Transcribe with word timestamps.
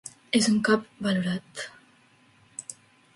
És 0.37 0.47
un 0.51 0.55
cap 0.69 0.87
valorat. 1.09 1.65